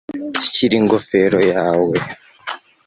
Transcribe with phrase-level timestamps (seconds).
[0.51, 1.95] shyira ingofero yawe